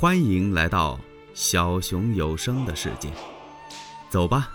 [0.00, 0.98] 欢迎来到
[1.34, 3.12] 小熊有声的世界，
[4.08, 4.50] 走吧，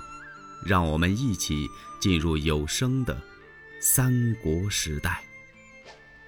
[0.65, 1.69] 让我们一起
[1.99, 3.15] 进入有声的
[3.79, 5.23] 三国时代。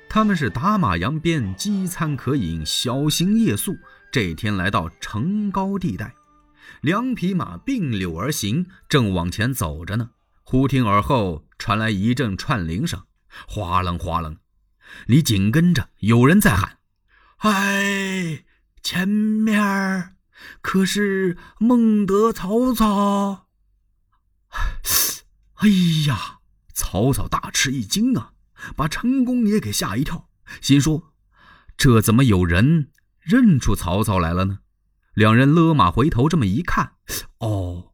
[0.08, 3.76] 他们是打马扬鞭，饥餐渴饮，小行夜宿。
[4.12, 6.14] 这天来到城高地带，
[6.82, 10.12] 两匹马并柳而行，正往前走着呢。
[10.44, 13.02] 忽听耳后传来一阵串铃声，
[13.48, 14.38] 哗楞哗楞，
[15.08, 16.78] 你紧跟着有人在喊
[17.42, 18.44] ：“哎！”
[18.90, 20.16] 前面
[20.62, 23.50] 可是孟德、曹操。
[25.56, 25.68] 哎
[26.08, 26.40] 呀，
[26.74, 28.32] 曹操大吃一惊啊，
[28.78, 30.30] 把陈宫也给吓一跳，
[30.62, 31.12] 心说：
[31.76, 32.90] 这怎么有人
[33.20, 34.60] 认出曹操来了呢？
[35.14, 36.94] 两人勒马回头，这么一看，
[37.40, 37.92] 哦，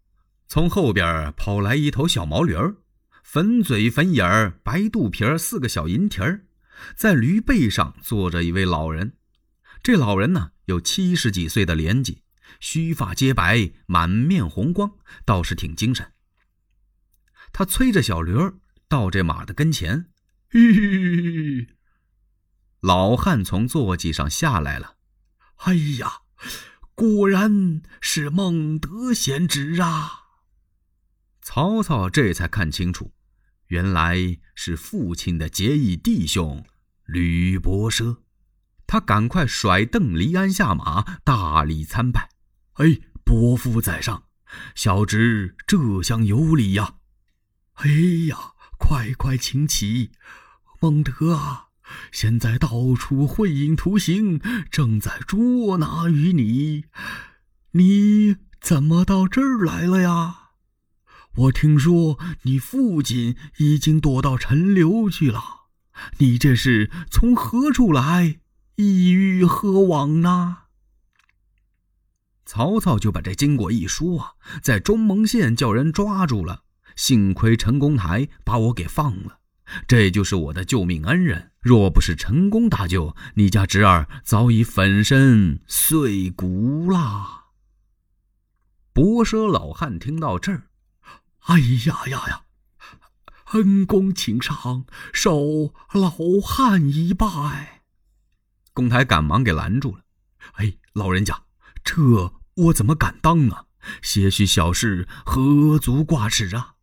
[0.47, 2.75] 从后边跑来一头小毛驴儿，
[3.23, 6.45] 粉嘴粉眼儿，白肚皮儿，四个小银蹄儿，
[6.95, 9.13] 在驴背上坐着一位老人。
[9.83, 10.51] 这老人呢？
[10.67, 12.23] 有七十几岁的年纪，
[12.61, 16.13] 须发皆白，满面红光，倒是挺精神。
[17.51, 18.55] 他催着小驴儿
[18.87, 20.09] 到这马的跟前。
[20.51, 21.75] 吁！
[22.79, 24.95] 老汉从坐骑上下来了。
[25.57, 26.21] 哎呀，
[26.95, 30.21] 果然是孟德贤侄啊！
[31.41, 33.13] 曹操这才看清楚，
[33.67, 36.65] 原来是父亲的结义弟兄
[37.03, 38.19] 吕伯奢。
[38.85, 42.29] 他赶快甩蹬离鞍下马，大礼参拜。
[42.73, 44.23] 哎，伯父在上，
[44.75, 46.95] 小侄这厢有礼呀。
[47.75, 47.89] 哎
[48.27, 50.11] 呀，快快请起。
[50.79, 51.67] 孟德啊，
[52.11, 56.85] 现在到处混影图形，正在捉拿于你。
[57.71, 60.39] 你怎么到这儿来了呀？
[61.35, 65.41] 我听说你父亲已经躲到陈留去了。
[66.17, 68.39] 你这是从何处来？
[68.75, 70.57] 意欲何往呢？
[72.45, 76.63] 曹操就把这经过一说啊，在中蒙县叫人抓住了。
[76.95, 79.39] 幸亏陈公台把我给放了，
[79.87, 81.51] 这就是我的救命恩人。
[81.59, 87.45] 若不是陈公大救，你家侄儿早已粉身碎骨啦。
[88.91, 90.67] 伯奢老汉听到这儿，
[91.45, 92.41] 哎呀呀呀！
[93.53, 96.11] 恩公请上，受老
[96.43, 97.72] 汉一拜。
[98.73, 100.01] 公台赶忙给拦住了。
[100.53, 101.43] 哎，老人家，
[101.83, 103.65] 这我怎么敢当啊？
[104.01, 106.75] 些许小事，何足挂齿啊！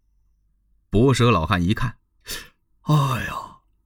[0.90, 1.96] 博蛇老汉一看，
[2.82, 3.34] 哎呀，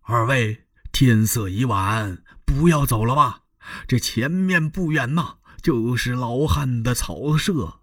[0.03, 3.43] 二位天色已晚，不要走了吧？
[3.87, 7.81] 这前面不远呐，就是老汉的草舍，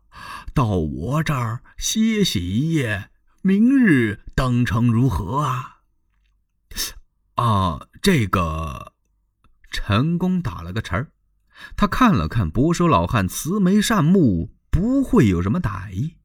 [0.53, 3.09] 到我这儿歇息一夜，
[3.41, 5.77] 明日登城如何啊？
[7.35, 8.90] 啊，这个。
[9.71, 11.11] 陈宫打了个岔儿，
[11.75, 16.17] 他看了看博蛇老汉，慈眉善目，不会有什么歹意。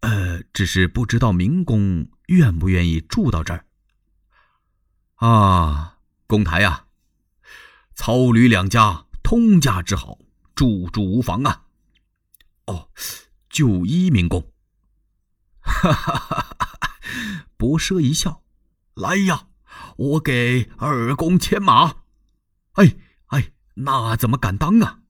[0.00, 3.66] 呃，只是不知道明公愿不愿意住到这儿。
[5.16, 5.98] 啊，
[6.28, 6.86] 公台呀，
[7.94, 10.18] 曹吕两家通家之好，
[10.54, 11.64] 住住无妨啊。
[12.66, 12.90] 哦，
[13.50, 14.52] 就依明公。
[15.60, 16.96] 哈哈哈哈！
[17.56, 18.42] 博蛇一笑，
[18.94, 19.48] 来呀，
[19.96, 21.97] 我给二公牵马。
[22.74, 22.94] 哎
[23.26, 25.00] 哎，那怎么敢当啊？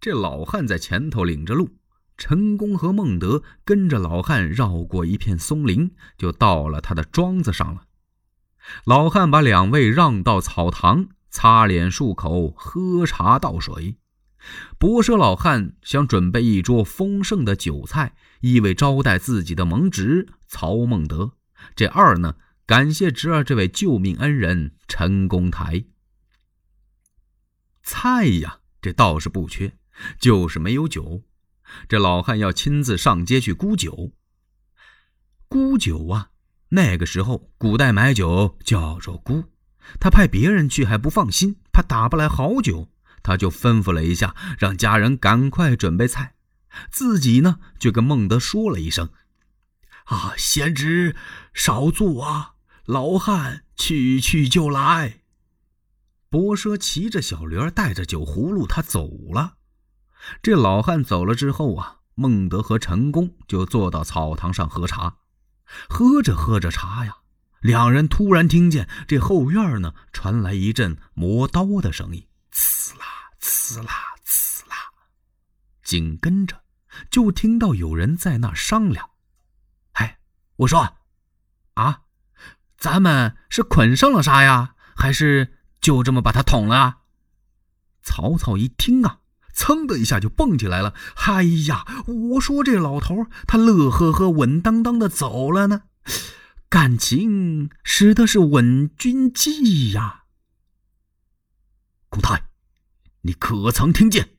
[0.00, 1.76] 这老汉在前头领着路，
[2.16, 7.82] 陈功和孟德跟着老汉绕过一片松林，就到了他的庄子上了。
[8.84, 13.96] 老汉把两位让到草堂，擦脸漱口，喝茶倒水。
[14.78, 21.32] 博奢老汉想准备一桌丰盛的酒菜，意味招待自己的盟侄曹孟德。
[21.76, 25.84] 这二呢，感谢侄儿这位救命恩人陈公台。
[27.90, 29.72] 菜呀，这倒是不缺，
[30.20, 31.24] 就是没有酒。
[31.88, 34.12] 这老汉要亲自上街去沽酒。
[35.48, 36.30] 沽酒啊，
[36.68, 39.46] 那个时候古代买酒叫做沽。
[39.98, 42.88] 他派别人去还不放心，怕打不来好酒，
[43.24, 46.34] 他就吩咐了一下，让家人赶快准备菜，
[46.92, 49.10] 自己呢就跟孟德说了一声
[50.06, 51.16] ：“啊，贤侄
[51.52, 52.54] 少坐啊，
[52.84, 55.19] 老汉去去就来。”
[56.30, 59.56] 伯奢骑着小驴儿，带着酒葫芦，他走了。
[60.40, 65.16] 这老汉走了之后啊，孟德和陈宫就坐到草堂上喝茶。
[65.88, 67.16] 喝着喝着茶呀，
[67.60, 73.04] 两人突然听见这后院呢传来一阵磨刀的声音，刺啦
[73.40, 73.92] 刺啦
[74.24, 74.76] 刺啦。
[75.82, 76.62] 紧跟着
[77.10, 79.10] 就听到有人在那商量
[79.94, 80.20] ：“哎，
[80.58, 80.96] 我说，
[81.74, 82.02] 啊，
[82.78, 86.98] 咱们是捆上了啥呀，还是？”就这么把他捅了。
[88.02, 89.20] 曹操一听啊，
[89.54, 90.94] 噌的一下就蹦起来了。
[91.26, 95.82] 哎呀，我说这老头他乐呵呵、稳当当的走了呢，
[96.68, 100.24] 感情使的是稳军计呀。
[102.08, 102.48] 公台，
[103.22, 104.36] 你可曾听见？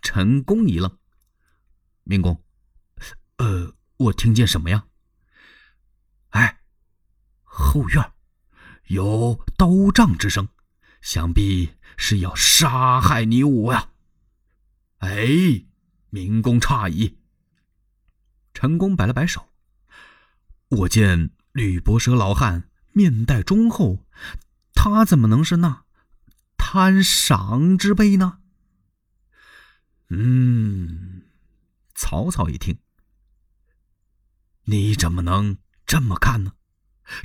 [0.00, 0.98] 陈宫一愣，
[2.02, 2.42] 明公，
[3.36, 4.86] 呃，我听见什么呀？
[6.30, 6.60] 哎，
[7.44, 8.11] 后院
[8.92, 10.48] 有刀杖之声，
[11.00, 13.88] 想必是要杀害你我呀！
[14.98, 15.64] 哎，
[16.10, 17.16] 明公诧异。
[18.52, 19.48] 陈宫摆了摆手，
[20.68, 24.04] 我见吕伯奢老汉面带忠厚，
[24.74, 25.86] 他怎么能是那
[26.58, 28.40] 贪赏之辈呢？
[30.10, 31.22] 嗯，
[31.94, 32.78] 曹操一听，
[34.64, 35.56] 你怎么能
[35.86, 36.52] 这么看呢？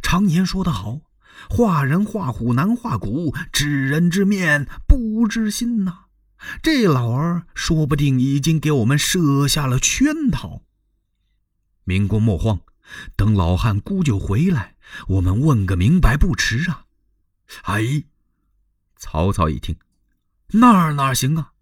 [0.01, 1.01] 常言说得好，
[1.49, 6.05] 画人画虎难画骨，知人知面不知心呐。
[6.61, 10.61] 这老儿说不定已经给我们设下了圈套。
[11.83, 12.61] 民公莫慌，
[13.15, 14.75] 等老汉姑舅回来，
[15.07, 16.85] 我们问个明白不迟啊。
[17.63, 18.03] 哎，
[18.97, 19.77] 曹操一听，
[20.53, 21.53] 那哪行啊？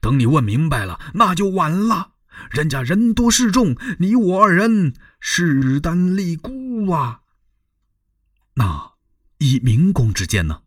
[0.00, 2.12] 等你问明白了，那就晚了。
[2.50, 7.20] 人家人多势众，你我二人势单力孤啊。
[8.54, 8.91] 那
[9.42, 10.62] 以明公之见呢？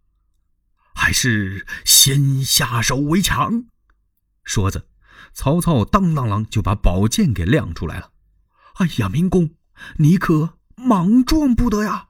[0.93, 3.65] 还是先下手为强？
[4.43, 4.87] 说着，
[5.33, 8.11] 曹操当当啷就把宝剑给亮出来了。
[8.75, 9.51] 哎呀，明公，
[9.97, 12.09] 你可莽撞不得呀！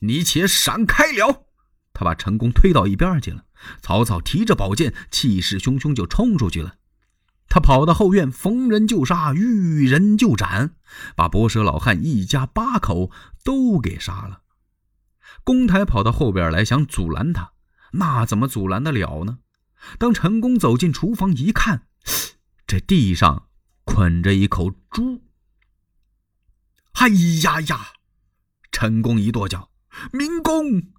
[0.00, 1.46] 你且闪开了！
[1.94, 3.46] 他把陈宫推到一边去了。
[3.80, 6.76] 曹操提着宝剑，气势汹汹就冲出去了。
[7.48, 10.76] 他跑到后院，逢人就杀，遇人就斩，
[11.14, 13.10] 把博蛇老汉一家八口
[13.42, 14.42] 都给杀了。
[15.44, 17.52] 公台跑到后边来，想阻拦他，
[17.92, 19.38] 那怎么阻拦得了呢？
[19.98, 21.86] 当陈宫走进厨房一看，
[22.66, 23.48] 这地上
[23.84, 25.22] 捆着一口猪。
[26.94, 27.08] 哎
[27.42, 27.88] 呀呀！
[28.72, 29.70] 陈宫一跺脚
[30.12, 30.92] ：“明公，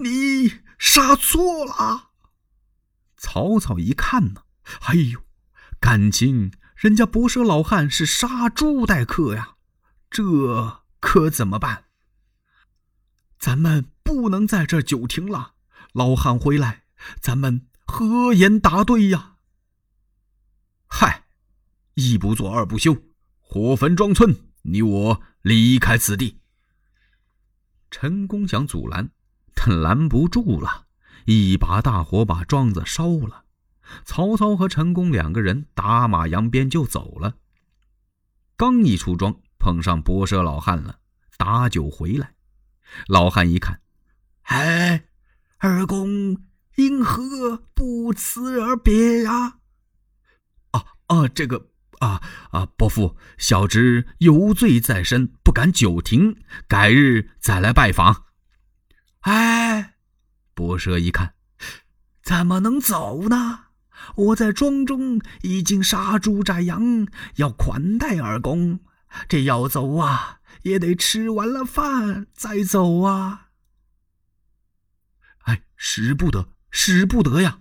[0.00, 2.10] 你杀错了。”
[3.16, 4.42] 曹操一看呢，
[4.88, 5.20] 哎呦，
[5.80, 9.54] 感情人家伯奢老汉是杀猪待客呀，
[10.10, 11.84] 这可怎么办？
[13.44, 15.52] 咱们不能在这久停了，
[15.92, 16.84] 老汉回来，
[17.20, 19.34] 咱们何言答对呀？
[20.86, 21.24] 嗨，
[21.92, 22.96] 一不做二不休，
[23.42, 26.38] 火焚庄村，你我离开此地。
[27.90, 29.10] 陈宫想阻拦，
[29.54, 30.86] 但拦不住了。
[31.26, 33.44] 一把大火把庄子烧了，
[34.06, 37.36] 曹操和陈宫两个人打马扬鞭就走了。
[38.56, 41.00] 刚一出庄，碰上伯奢老汉了，
[41.36, 42.33] 打酒回来。
[43.06, 43.80] 老汉一看，
[44.42, 45.04] 哎，
[45.58, 46.42] 二公
[46.76, 49.58] 因何不辞而别呀？
[50.72, 51.68] 啊啊，这个
[52.00, 56.36] 啊啊，伯父，小侄有罪在身，不敢久停，
[56.66, 58.24] 改日再来拜访。
[59.20, 59.92] 哎。
[60.56, 61.34] 伯奢一看，
[62.22, 63.64] 怎么能走呢？
[64.14, 68.78] 我在庄中已经杀猪宰羊，要款待二公，
[69.28, 73.48] 这要走啊，也得吃完了饭再走啊。
[75.40, 77.60] 哎，使不得，使不得呀！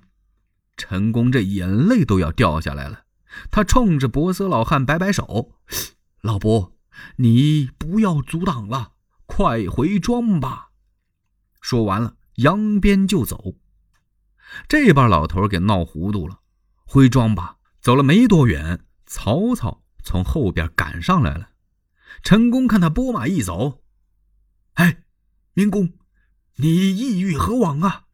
[0.76, 3.06] 陈宫这眼泪都要掉下来了，
[3.52, 5.54] 他冲着伯奢老汉摆摆手
[6.22, 6.76] ：“老伯，
[7.18, 8.94] 你不要阻挡了，
[9.26, 10.70] 快回庄吧。”
[11.62, 12.16] 说完了。
[12.38, 13.58] 扬鞭就走，
[14.68, 16.40] 这把老头给闹糊涂了。
[16.84, 21.50] 回庄吧，走了没多远，曹操从后边赶上来了。
[22.22, 23.84] 陈宫看他拨马一走，
[24.74, 25.04] 哎，
[25.54, 25.98] 明公，
[26.56, 28.06] 你意欲何往啊？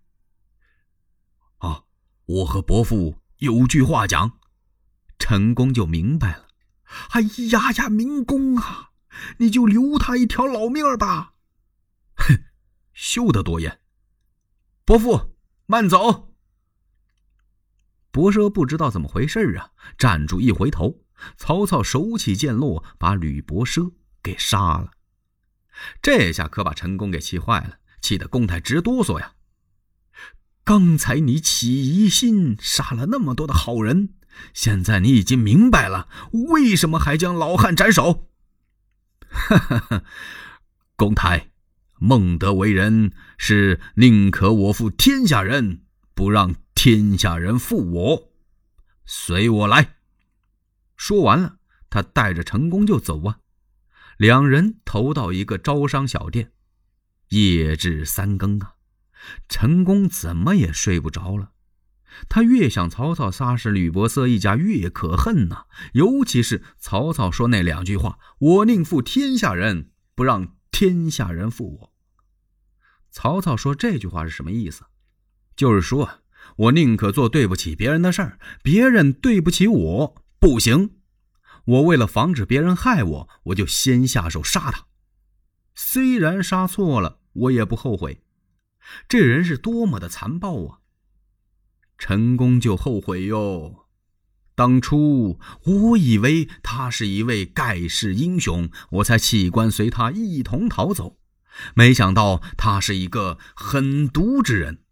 [1.57, 1.83] 啊，
[2.25, 4.39] 我和伯父有句话讲。
[5.17, 6.47] 陈宫就明白了。
[7.09, 8.91] 哎呀呀，明公啊，
[9.37, 11.33] 你就留他一条老命吧。
[12.15, 12.45] 哼，
[12.93, 13.81] 休得多言。
[14.85, 16.33] 伯父，慢走！
[18.11, 21.03] 伯奢不知道怎么回事啊，站住一回头，
[21.37, 24.91] 曹操手起剑落，把吕伯奢给杀了。
[26.01, 29.33] 这下可把陈宫给气坏了，气得公台直哆嗦呀！
[30.63, 34.13] 刚才你起疑心，杀了那么多的好人，
[34.53, 38.29] 现在你已经明白了，为什么还将老汉斩首？
[39.29, 40.03] 哈哈哈，
[40.95, 41.47] 公台。
[42.01, 45.81] 孟德为人是宁可我负天下人，
[46.13, 48.31] 不让天下人负我。
[49.05, 49.98] 随我来。
[50.99, 53.39] 说完了，他带着陈宫就走啊。
[54.17, 56.51] 两人投到一个招商小店，
[57.29, 58.73] 夜至三更啊，
[59.47, 61.53] 陈宫怎么也睡不着了。
[62.27, 71.93] 他越想曹操杀死吕伯奢一家越可恨呐，尤其是曹操说那两句话：“我宁负天下人，不让天下人负我。”
[73.09, 74.83] 曹操说这句话是什么意思？
[75.55, 76.23] 就是说
[76.57, 80.95] 我宁可做对不起别人的事儿，别人对不起我不行。
[81.65, 84.87] 我为了防止别人害我，我就先下手杀他。
[85.75, 88.23] 虽然杀错了，我也不后悔。
[89.07, 90.79] 这人是多么的残暴啊！
[91.97, 93.85] 陈宫就后悔哟。
[94.55, 101.17] 当初我以为他是一位盖世英雄，我才弃官随他一同逃走。
[101.75, 104.83] 没想到他是一个狠毒之人。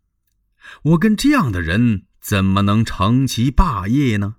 [0.84, 4.37] 我跟这样的人怎么能成其霸业呢？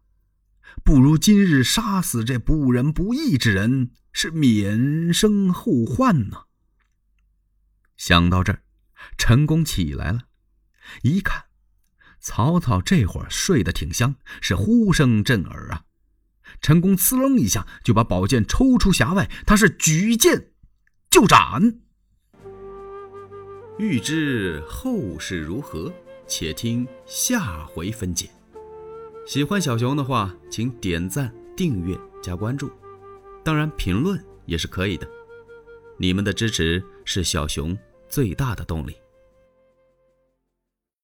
[0.84, 6.44] 不如今日杀死这不仁不义之人，是免生后患呢。
[7.96, 8.62] 想到这儿，
[9.18, 10.22] 陈宫起来了，
[11.02, 11.44] 一看，
[12.20, 15.84] 曹操这会儿睡得挺香，是呼声震耳啊。
[16.62, 20.52] 陈宫呲楞一下就把宝剑抽出匣外，他是举剑
[21.10, 21.80] 就斩。
[23.78, 25.92] 欲知后事如何，
[26.26, 28.30] 且听下回分解。
[29.28, 32.70] 喜欢小熊的话，请点赞、订阅、加关注，
[33.44, 35.06] 当然评论也是可以的。
[35.98, 37.76] 你们的支持是小熊
[38.08, 38.96] 最大的动力。